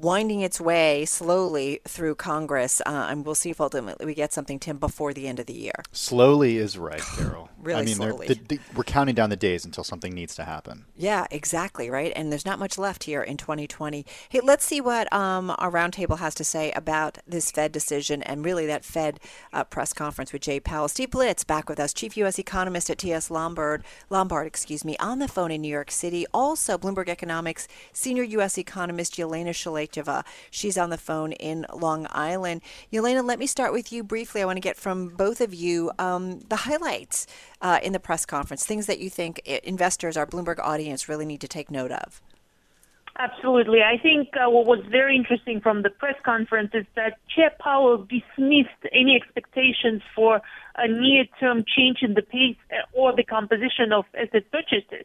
[0.01, 2.81] winding its way slowly through Congress.
[2.87, 5.55] Uh, and we'll see if ultimately we get something, Tim, before the end of the
[5.55, 5.83] year.
[5.93, 7.49] Slowly is right, Carol.
[7.61, 8.39] really I mean, slowly.
[8.75, 10.85] we're counting down the days until something needs to happen.
[10.97, 12.13] Yeah, exactly, right?
[12.15, 14.07] And there's not much left here in 2020.
[14.29, 18.45] Hey, let's see what um, our roundtable has to say about this Fed decision and
[18.45, 19.21] really that Fed
[19.53, 20.89] uh, press conference with Jay Powell.
[20.89, 22.39] Steve Blitz back with us, chief U.S.
[22.39, 23.31] economist at T.S.
[23.31, 26.27] Lombard, Lombard, excuse me, on the phone in New York City.
[26.33, 28.59] Also, Bloomberg Economics senior U.S.
[28.59, 29.55] economist Yelena
[29.89, 30.25] Shulyatyeva.
[30.51, 32.63] She's on the phone in Long Island.
[32.93, 34.43] Yelena, let me start with you briefly.
[34.43, 37.27] I want to get from both of you um, the highlights
[37.61, 41.41] uh, in the press conference, things that you think investors, our Bloomberg audience, really need
[41.41, 42.21] to take note of.
[43.21, 43.81] Absolutely.
[43.83, 47.99] I think uh, what was very interesting from the press conference is that Chair Powell
[47.99, 50.41] dismissed any expectations for
[50.77, 55.05] a near-term change in the pace uh, or the composition of asset purchases.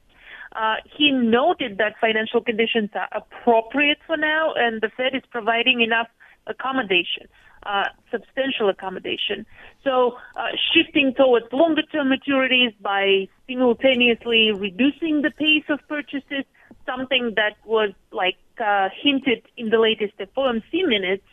[0.56, 5.82] Uh, he noted that financial conditions are appropriate for now, and the Fed is providing
[5.82, 6.08] enough
[6.46, 7.28] accommodation,
[7.66, 9.46] uh, substantial accommodation.
[9.84, 16.46] So, uh, shifting towards longer term maturities by simultaneously reducing the pace of purchases,
[16.86, 21.26] something that was like uh, hinted in the latest FOMC minutes.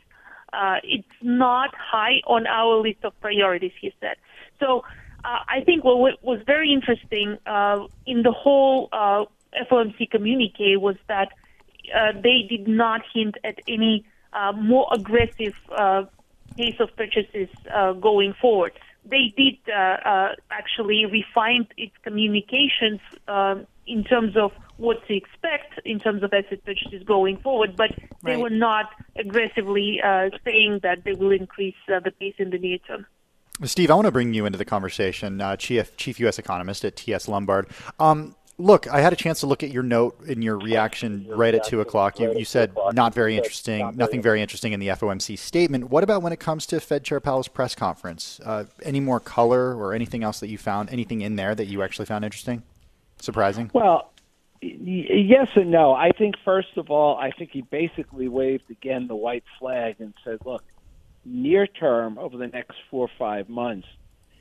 [0.53, 4.17] Uh, it's not high on our list of priorities, he said.
[4.59, 4.83] So,
[5.25, 9.25] uh, I think what was very interesting uh, in the whole uh,
[9.71, 11.29] FOMC communique was that
[11.95, 16.05] uh, they did not hint at any uh, more aggressive uh,
[16.57, 18.73] pace of purchases uh, going forward.
[19.05, 25.81] They did uh, uh, actually refine its communications um in terms of what to expect
[25.85, 27.91] in terms of asset purchases going forward, but
[28.23, 28.41] they Right.
[28.43, 32.79] were not aggressively uh, saying that they will increase uh, the pace in the near
[32.79, 33.05] term.
[33.65, 36.39] Steve, I want to bring you into the conversation, uh, chief, chief U.S.
[36.39, 37.29] economist at T.S.
[37.29, 37.69] Lombard.
[37.99, 41.55] Um, look, I had a chance to look at your note in your reaction right
[41.55, 42.19] at two o'clock.
[42.19, 45.91] You, you said not very interesting, nothing very interesting in the FOMC statement.
[45.91, 48.41] What about when it comes to Fed Chair Powell's press conference?
[48.45, 50.91] Uh, any more color or anything else that you found?
[50.91, 52.63] Anything in there that you actually found interesting,
[53.21, 53.71] surprising?
[53.75, 54.11] Well,
[54.63, 55.93] yes and no.
[55.93, 60.15] I think first of all, I think he basically waved again the white flag and
[60.25, 60.65] said, "Look,
[61.25, 63.87] near term over the next four or five months,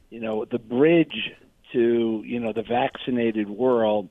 [0.10, 1.32] you know, the bridge
[1.74, 4.10] to you know the vaccinated world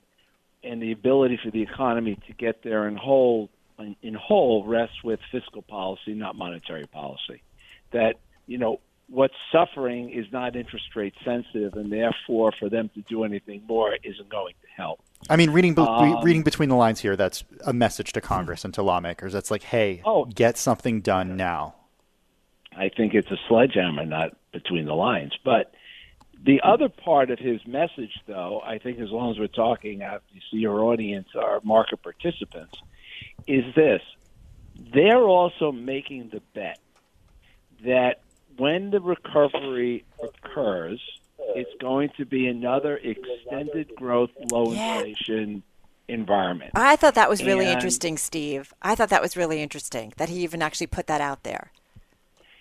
[0.63, 5.03] and the ability for the economy to get there in whole in, in whole rests
[5.03, 7.43] with fiscal policy, not monetary policy.
[7.93, 8.15] That
[8.47, 13.25] you know." What's suffering is not interest rate sensitive, and therefore, for them to do
[13.25, 15.01] anything more isn't going to help.
[15.31, 18.67] I mean, reading be- Um, reading between the lines here, that's a message to Congress
[18.67, 19.33] and to lawmakers.
[19.33, 20.27] That's like, hey, Oh.
[20.27, 21.77] get something done now.
[22.77, 25.33] I think it's a sledgehammer, not between the lines.
[25.45, 25.73] But
[26.41, 30.19] the other part of his message, though, I think as long as we're talking, uh,
[30.33, 32.75] you see your audience our market participants,
[33.47, 34.03] is this.
[34.95, 36.79] They're also making the bet
[37.85, 38.21] that
[38.57, 41.01] when the recovery occurs,
[41.39, 44.97] it's going to be another extended growth, low Yeah.
[44.99, 45.63] inflation
[46.09, 46.73] environment.
[46.75, 48.73] I thought that was really And- interesting, Steve.
[48.83, 51.73] I thought that was really interesting that he even actually put that out there.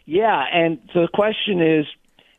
[0.08, 1.86] Yeah, and so the question is,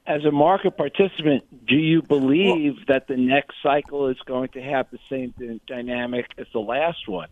[0.06, 4.86] as a market participant, do you believe that the next cycle is going to have
[4.90, 7.28] the same dy- dynamic as the last one?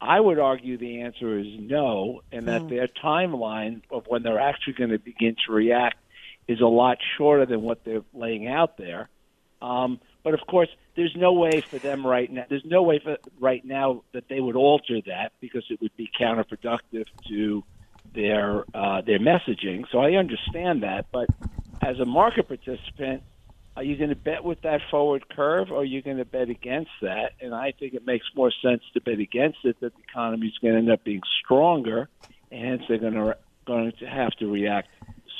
[0.00, 4.74] I would argue the answer is no, and that their timeline of when they're actually
[4.74, 5.96] going to begin to react
[6.46, 9.08] is a lot shorter than what they're laying out there.
[9.60, 12.46] Um, but of course, there's no way for them right now.
[12.48, 16.08] There's no way for right now that they would alter that because it would be
[16.18, 17.64] counterproductive to
[18.14, 19.84] their uh, their messaging.
[19.90, 21.28] So I understand that, but
[21.82, 23.22] as a market participant,
[23.76, 26.48] are you going to bet with that forward curve, or are you going to bet
[26.50, 27.32] against that?
[27.40, 29.76] And I think it makes more sense to bet against it.
[29.80, 32.08] That the economy is going to end up being stronger,
[32.50, 34.88] and hence they're going to going to have to react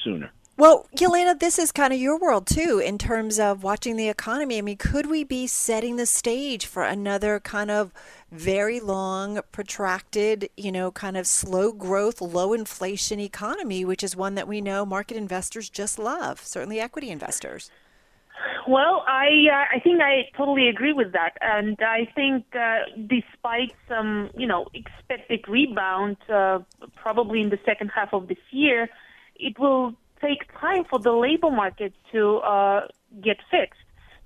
[0.04, 0.30] sooner.
[0.60, 4.58] Well, Yelena, this is kind of your world too in terms of watching the economy.
[4.58, 7.94] I mean, could we be setting the stage for another kind of
[8.30, 14.34] very long, protracted, you know, kind of slow growth, low inflation economy, which is one
[14.34, 17.70] that we know market investors just love, certainly equity investors?
[18.68, 23.72] Well, I uh, I think I totally agree with that, and I think uh, despite
[23.88, 26.58] some you know expected rebound, uh,
[26.96, 28.90] probably in the second half of this year,
[29.36, 32.80] it will take time for the labor market to uh,
[33.22, 33.80] get fixed.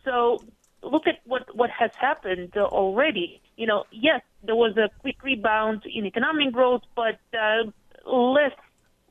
[0.05, 0.39] So
[0.83, 3.41] look at what what has happened already.
[3.57, 7.71] You know, yes, there was a quick rebound in economic growth, but uh,
[8.09, 8.53] less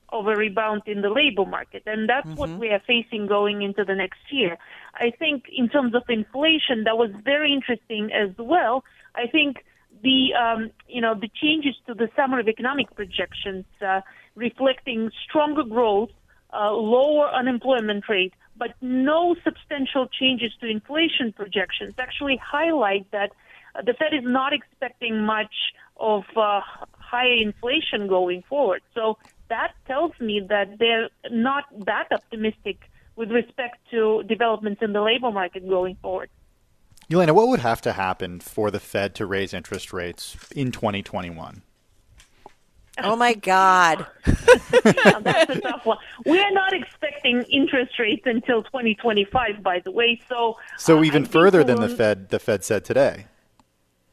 [0.10, 2.38] of a rebound in the labor market, and that's mm-hmm.
[2.38, 4.58] what we are facing going into the next year.
[4.94, 8.84] I think in terms of inflation, that was very interesting as well.
[9.16, 9.58] I think
[10.04, 14.02] the um, you know the changes to the summer of economic projections uh,
[14.36, 16.12] reflecting stronger growth,
[16.54, 23.32] uh, lower unemployment rate, but no substantial changes to inflation projections actually highlight that
[23.76, 25.54] uh, the Fed is not expecting much
[25.98, 26.62] of uh,
[26.94, 28.82] higher inflation going forward.
[28.94, 29.18] So
[29.50, 32.78] that tells me that they're not that optimistic
[33.16, 36.30] with respect to developments in the labor market going forward.
[37.10, 41.62] Yelena, what would have to happen for the Fed to raise interest rates in 2021?
[43.00, 44.06] Oh my God.
[44.26, 45.98] that's a tough one.
[46.26, 50.22] We're not expecting interest rates until 2025, by the way.
[50.30, 53.26] So, so uh, even further than the Fed, the Fed said today.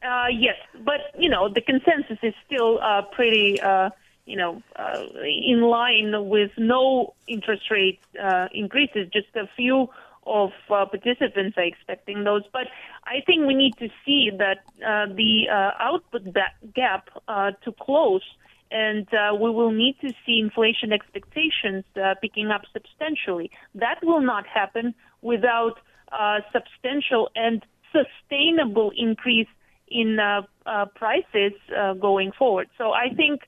[0.03, 3.91] Uh, yes, but you know the consensus is still uh, pretty uh,
[4.25, 9.09] you know, uh, in line with no interest rate uh, increases.
[9.11, 9.89] Just a few
[10.25, 12.43] of uh, participants are expecting those.
[12.53, 12.67] But
[13.05, 16.33] I think we need to see that uh, the uh, output
[16.73, 18.23] gap uh, to close,
[18.71, 23.51] and uh, we will need to see inflation expectations uh, picking up substantially.
[23.75, 25.79] That will not happen without
[26.11, 29.47] uh, substantial and sustainable increase
[29.87, 32.69] in uh, uh, prices uh, going forward.
[32.77, 33.41] So I think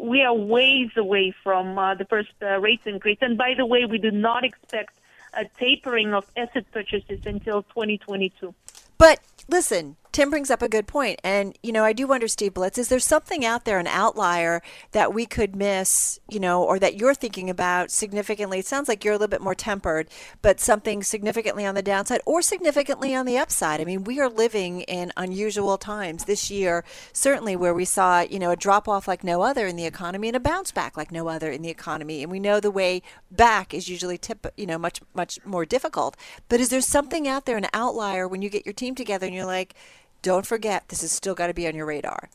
[0.00, 3.18] we are ways away from the first rates increase.
[3.20, 4.98] And by the way, we do not expect
[5.34, 8.54] a tapering of asset purchases until 2022.
[8.96, 12.54] But listen, Tim brings up a good point, and you know I do wonder, Steve
[12.54, 16.80] Blitz, is there something out there, an outlier that we could miss, you know, or
[16.80, 18.58] that you're thinking about significantly?
[18.58, 20.08] It sounds like you're a little bit more tempered,
[20.42, 23.80] but something significantly on the downside or significantly on the upside.
[23.80, 28.40] I mean, we are living in unusual times this year, certainly where we saw, you
[28.40, 31.12] know, a drop off like no other in the economy and a bounce back like
[31.12, 34.66] no other in the economy, and we know the way back is usually tip, you
[34.66, 36.16] know, much much more difficult.
[36.48, 39.34] But is there something out there, an outlier, when you get your team together and
[39.34, 39.74] you're like
[40.22, 42.28] don't forget, this has still got to be on your radar.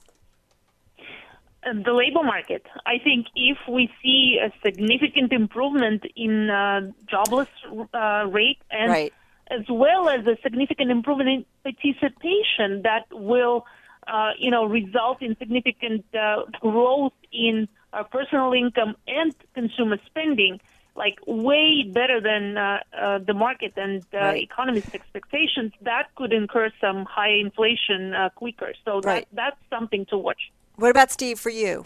[1.63, 2.63] The labor market.
[2.86, 7.48] I think if we see a significant improvement in uh, jobless
[7.91, 9.13] uh, rate and right.
[9.50, 13.65] as well as a significant improvement in participation, that will,
[14.06, 17.67] uh, you know, result in significant uh, growth in
[18.12, 20.60] personal income and consumer spending
[20.95, 24.43] like way better than uh, uh, the market and uh, right.
[24.43, 28.73] economists' expectations, that could incur some high inflation uh, quicker.
[28.86, 30.51] So that, that's something to watch.
[30.75, 31.86] What about Steve for you?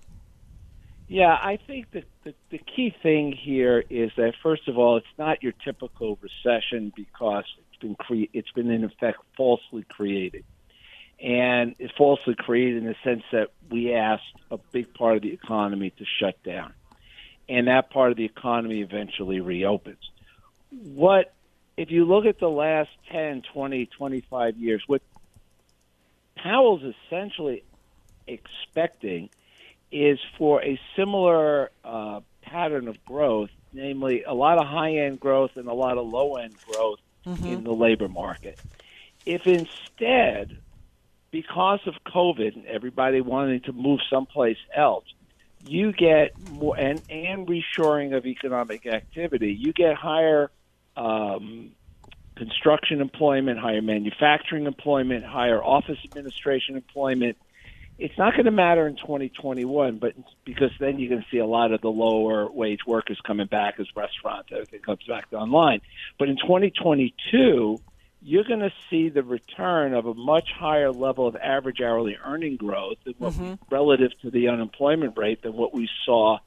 [1.08, 5.08] Yeah, I think that the, the key thing here is that first of all, it's
[5.18, 10.44] not your typical recession because it's been cre- it's been in effect falsely created,
[11.20, 15.34] and it's falsely created in the sense that we asked a big part of the
[15.34, 16.74] economy to shut down
[17.50, 20.12] and that part of the economy eventually reopens.
[20.70, 21.34] What
[21.76, 25.02] if you look at the last 10, 20, 25 years, what
[26.36, 27.64] Powell's essentially
[28.28, 29.30] expecting
[29.92, 35.52] is for a similar uh, pattern of growth, namely a lot of high end growth
[35.56, 37.46] and a lot of low end growth mm-hmm.
[37.46, 38.60] in the labor market.
[39.26, 40.58] If instead,
[41.32, 45.06] because of COVID and everybody wanting to move someplace else,
[45.62, 49.56] you get more and and reshoring of economic activity.
[49.60, 50.52] You get higher
[50.96, 51.72] um,
[52.36, 57.38] construction employment, higher manufacturing employment, higher office administration employment.
[57.98, 60.14] It's not going to matter in 2021, but
[60.46, 63.76] because then you're going to see a lot of the lower wage workers coming back
[63.78, 65.82] as restaurants, everything comes back online.
[66.18, 67.82] But in 2022,
[68.22, 72.58] you're going to see the return of a much higher level of average hourly earning
[72.58, 73.54] growth mm-hmm.
[73.70, 76.38] relative to the unemployment rate than what we saw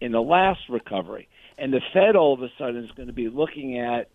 [0.00, 1.28] in the last recovery.
[1.58, 4.08] And the Fed all of a sudden is going to be looking at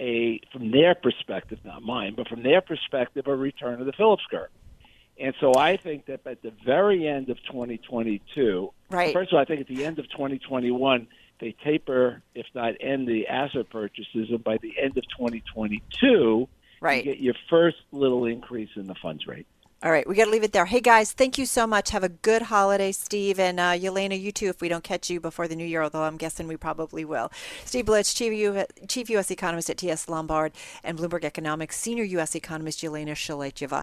[0.00, 4.24] a, from their perspective, not mine, but from their perspective, a return of the Phillips
[4.30, 4.48] curve.
[5.20, 9.12] And so I think that at the very end of 2022, right.
[9.12, 11.08] first of all, I think at the end of 2021,
[11.40, 16.48] they taper, if not end the asset purchases, and by the end of 2022,
[16.80, 17.04] right.
[17.04, 19.46] you get your first little increase in the funds rate.
[19.80, 20.66] All right, we got to leave it there.
[20.66, 21.90] Hey guys, thank you so much.
[21.90, 24.20] Have a good holiday, Steve and uh, Yelena.
[24.20, 24.48] You too.
[24.48, 27.30] If we don't catch you before the new year, although I'm guessing we probably will.
[27.64, 29.30] Steve Blitz, chief, U- chief U.S.
[29.30, 30.08] economist at T.S.
[30.08, 30.50] Lombard,
[30.82, 32.34] and Bloomberg Economics senior U.S.
[32.34, 33.82] economist Yelena Shulyatyeva.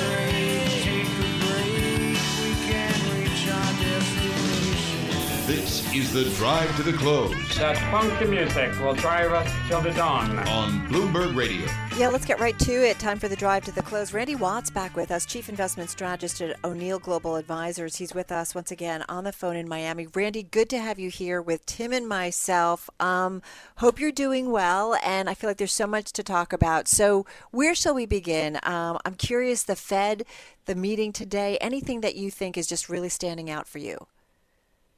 [5.51, 9.91] This is the drive to the close That funky music will drive us till the
[9.91, 10.39] dawn.
[10.47, 11.65] on Bloomberg Radio.
[11.97, 12.97] Yeah, let's get right to it.
[12.99, 14.13] Time for the drive to the close.
[14.13, 17.97] Randy Watts back with us, Chief Investment Strategist at O'Neil Global Advisors.
[17.97, 20.07] He's with us once again on the phone in Miami.
[20.07, 22.89] Randy, good to have you here with Tim and myself.
[23.01, 23.41] Um,
[23.75, 26.87] hope you're doing well, and I feel like there's so much to talk about.
[26.87, 28.57] So, where shall we begin?
[28.63, 29.63] Um, I'm curious.
[29.63, 30.23] The Fed,
[30.63, 31.57] the meeting today.
[31.59, 34.07] Anything that you think is just really standing out for you?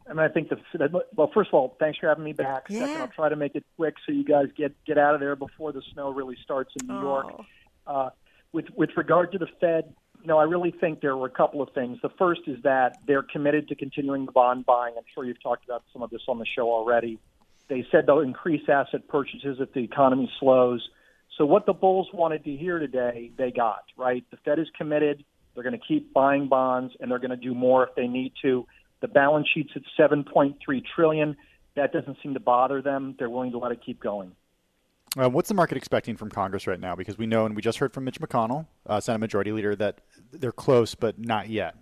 [0.10, 1.32] I mean, I think the well.
[1.34, 2.66] First of all, thanks for having me back.
[2.70, 2.80] Yeah.
[2.80, 5.36] Second, I'll try to make it quick so you guys get get out of there
[5.36, 7.34] before the snow really starts in New York.
[7.88, 8.10] Uh,
[8.52, 11.62] with with regard to the Fed, you know, I really think there were a couple
[11.62, 12.00] of things.
[12.02, 14.94] The first is that they're committed to continuing the bond buying.
[14.98, 17.20] I'm sure you've talked about some of this on the show already.
[17.68, 20.88] They said they'll increase asset purchases if the economy slows.
[21.38, 24.24] So what the bulls wanted to hear today, they got right.
[24.32, 25.24] The Fed is committed.
[25.54, 28.34] They're going to keep buying bonds, and they're going to do more if they need
[28.44, 28.66] to.
[29.04, 30.56] The balance sheet's at 7.3
[30.96, 31.36] trillion.
[31.76, 33.16] That doesn't seem to bother them.
[33.20, 34.32] They're willing to let it keep going.
[35.18, 36.96] Uh, what's the market expecting from Congress right now?
[36.96, 40.00] Because we know, and we just heard from Mitch McConnell, uh, Senate Majority Leader, that
[40.32, 41.76] they're close, but not yet.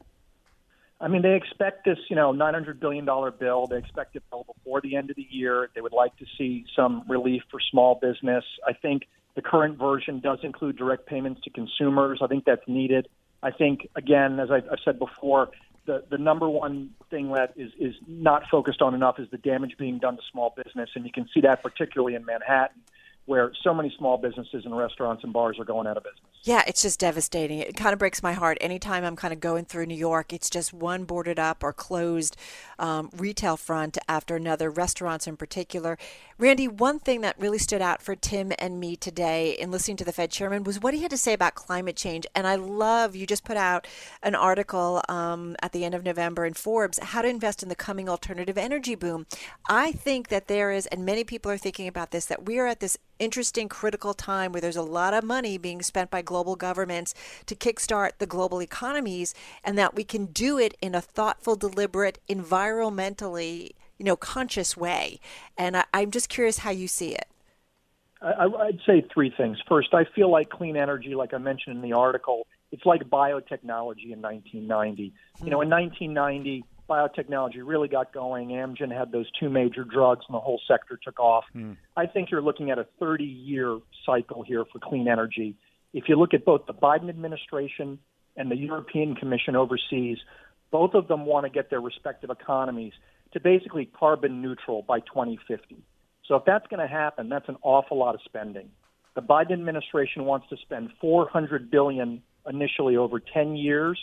[0.99, 3.67] I mean, they expect this, you know, $900 billion bill.
[3.67, 5.69] They expect it bill before the end of the year.
[5.75, 8.43] They would like to see some relief for small business.
[8.67, 9.03] I think
[9.35, 12.19] the current version does include direct payments to consumers.
[12.23, 13.09] I think that's needed.
[13.43, 15.51] I think, again, as I've, I've said before,
[15.85, 19.77] the, the number one thing that is, is not focused on enough is the damage
[19.77, 20.89] being done to small business.
[20.95, 22.81] And you can see that particularly in Manhattan,
[23.25, 26.19] where so many small businesses and restaurants and bars are going out of business.
[26.43, 27.59] Yeah, it's just devastating.
[27.59, 28.57] It kind of breaks my heart.
[28.59, 32.35] Anytime I'm kind of going through New York, it's just one boarded up or closed
[32.79, 35.99] um, retail front after another, restaurants in particular.
[36.39, 40.03] Randy, one thing that really stood out for Tim and me today in listening to
[40.03, 42.25] the Fed chairman was what he had to say about climate change.
[42.33, 43.85] And I love you just put out
[44.23, 47.75] an article um, at the end of November in Forbes, How to Invest in the
[47.75, 49.27] Coming Alternative Energy Boom.
[49.69, 52.65] I think that there is, and many people are thinking about this, that we are
[52.65, 56.55] at this interesting, critical time where there's a lot of money being spent by global
[56.55, 57.13] governments
[57.45, 62.19] to kickstart the global economies, and that we can do it in a thoughtful, deliberate,
[62.27, 65.19] environmentally, you know, conscious way.
[65.57, 67.27] And I, I'm just curious how you see it.
[68.21, 69.57] I, I'd say three things.
[69.67, 74.11] First, I feel like clean energy, like I mentioned in the article, it's like biotechnology
[74.11, 75.13] in 1990.
[75.43, 75.73] You know, in hmm.
[75.73, 78.49] 1990, biotechnology really got going.
[78.49, 81.45] Amgen had those two major drugs, and the whole sector took off.
[81.53, 81.73] Hmm.
[81.95, 85.55] I think you're looking at a 30 year cycle here for clean energy.
[85.93, 87.99] If you look at both the Biden administration
[88.35, 90.17] and the European Commission overseas,
[90.71, 92.93] both of them want to get their respective economies
[93.33, 95.77] to basically carbon neutral by 2050.
[96.27, 98.69] So if that's going to happen, that's an awful lot of spending.
[99.15, 103.99] The Biden administration wants to spend 400 billion initially over 10 years.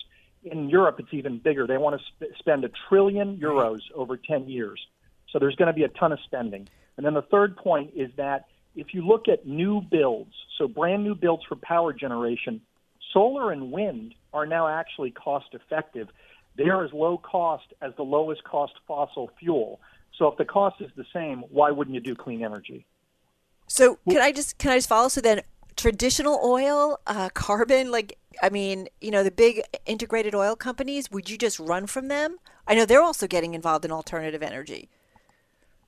[0.51, 1.67] In Europe, it's even bigger.
[1.67, 4.87] They want to sp- spend a trillion euros over 10 years.
[5.31, 6.69] So there's going to be a ton of spending.
[6.97, 11.05] And then the third point is that if you look at new builds, so brand
[11.05, 12.61] new builds for power generation,
[13.13, 16.09] solar and wind are now actually cost effective.
[16.57, 19.81] They are as low cost as the lowest cost fossil fuel.
[20.17, 22.87] So if the cost is the same, why wouldn't you do clean energy?
[23.69, 25.09] So can I just can I just follow?
[25.09, 25.43] So then,
[25.77, 31.29] traditional oil, uh, carbon, like I mean, you know, the big integrated oil companies, would
[31.29, 32.39] you just run from them?
[32.67, 34.89] I know they're also getting involved in alternative energy.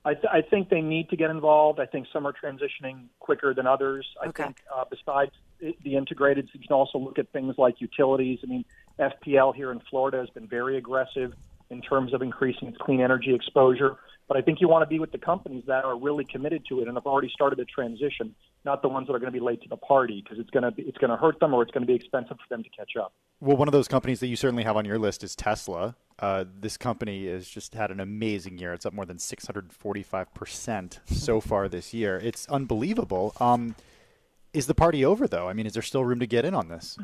[0.05, 1.79] I, th- I think they need to get involved.
[1.79, 4.07] I think some are transitioning quicker than others.
[4.23, 4.45] I Okay.
[4.45, 8.39] think uh, besides the integrated, you can also look at things like utilities.
[8.43, 8.65] I mean,
[8.99, 11.35] FPL here in Florida has been very aggressive
[11.69, 13.97] in terms of increasing its clean energy exposure.
[14.27, 16.81] But I think you want to be with the companies that are really committed to
[16.81, 18.35] it and have already started the transition,
[18.65, 20.63] not the ones that are going to be late to the party because it's going
[20.63, 22.63] to be it's going to hurt them or it's going to be expensive for them
[22.63, 23.13] to catch up.
[23.41, 25.97] Well, one of those companies that you certainly have on your list is Tesla.
[26.19, 28.75] Uh, this company has just had an amazing year.
[28.75, 32.19] It's up more than 645% so far this year.
[32.23, 33.35] It's unbelievable.
[33.41, 33.75] Um,
[34.53, 35.49] Is the party over though?
[35.49, 36.99] I mean, is there still room to get in on this?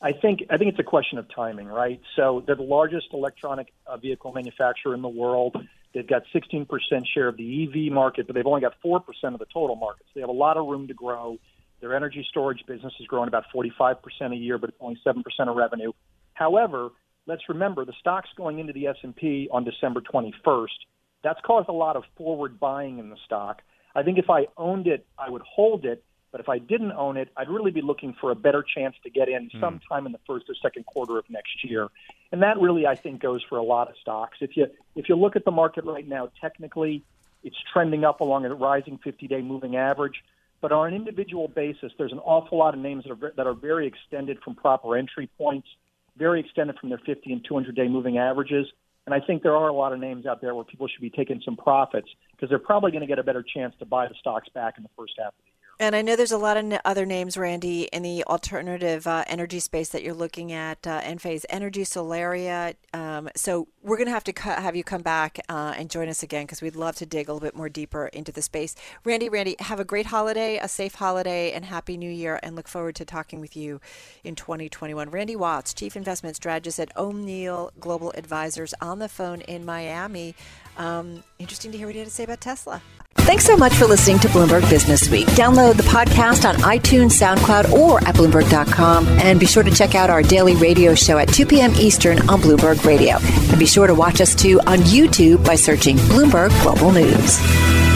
[0.00, 2.00] I think I think it's a question of timing, right?
[2.14, 5.56] So they're the largest electronic uh, vehicle manufacturer in the world.
[5.98, 6.68] They've got 16%
[7.12, 10.06] share of the EV market, but they've only got 4% of the total market.
[10.06, 11.38] So they have a lot of room to grow.
[11.80, 13.96] Their energy storage business is growing about 45%
[14.30, 15.90] a year, but it's only 7% of revenue.
[16.34, 16.90] However,
[17.26, 20.68] let's remember the stock's going into the S&P on December 21st.
[21.24, 23.62] That's caused a lot of forward buying in the stock.
[23.96, 27.16] I think if I owned it, I would hold it but if I didn't own
[27.16, 29.60] it, I'd really be looking for a better chance to get in mm.
[29.60, 31.88] sometime in the first or second quarter of next year.
[32.30, 34.38] And that really, I think, goes for a lot of stocks.
[34.40, 37.02] If you if you look at the market right now, technically,
[37.42, 40.22] it's trending up along a rising 50-day moving average.
[40.60, 43.54] But on an individual basis, there's an awful lot of names that are that are
[43.54, 45.68] very extended from proper entry points,
[46.16, 48.66] very extended from their 50 and 200-day moving averages.
[49.06, 51.08] And I think there are a lot of names out there where people should be
[51.08, 54.14] taking some profits because they're probably going to get a better chance to buy the
[54.20, 55.47] stocks back in the first half of the.
[55.80, 59.60] And I know there's a lot of other names, Randy, in the alternative uh, energy
[59.60, 62.74] space that you're looking at, uh, Enphase Energy, Solaria.
[62.92, 66.08] Um, so we're going to have to cu- have you come back uh, and join
[66.08, 68.74] us again because we'd love to dig a little bit more deeper into the space.
[69.04, 72.66] Randy, Randy, have a great holiday, a safe holiday, and happy New Year, and look
[72.66, 73.80] forward to talking with you
[74.24, 75.10] in 2021.
[75.10, 80.34] Randy Watts, Chief Investment Strategist at O'Neil Global Advisors, on the phone in Miami.
[80.78, 82.80] Um, interesting to hear what he had to say about Tesla.
[83.18, 85.26] Thanks so much for listening to Bloomberg Business Week.
[85.28, 89.06] Download the podcast on iTunes, SoundCloud, or at Bloomberg.com.
[89.06, 91.72] And be sure to check out our daily radio show at 2 p.m.
[91.74, 93.16] Eastern on Bloomberg Radio.
[93.50, 97.87] And be sure to watch us too on YouTube by searching Bloomberg Global News.